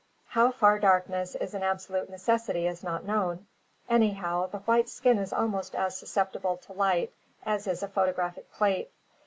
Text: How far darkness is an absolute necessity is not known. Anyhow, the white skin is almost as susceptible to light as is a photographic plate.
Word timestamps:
How 0.29 0.49
far 0.49 0.79
darkness 0.79 1.35
is 1.35 1.53
an 1.53 1.61
absolute 1.61 2.09
necessity 2.09 2.65
is 2.65 2.81
not 2.83 3.05
known. 3.05 3.45
Anyhow, 3.87 4.47
the 4.47 4.57
white 4.57 4.89
skin 4.89 5.19
is 5.19 5.31
almost 5.31 5.75
as 5.75 5.95
susceptible 5.95 6.57
to 6.57 6.73
light 6.73 7.13
as 7.45 7.67
is 7.67 7.83
a 7.83 7.87
photographic 7.87 8.51
plate. 8.51 8.89